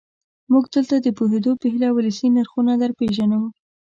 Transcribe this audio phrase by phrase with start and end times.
[0.51, 3.41] موږ دلته د پوهېدو په هیله ولسي نرخونه درپېژنو.